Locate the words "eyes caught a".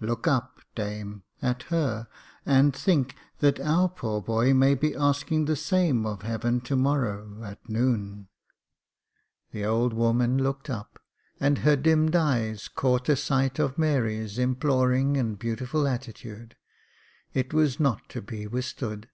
12.14-13.16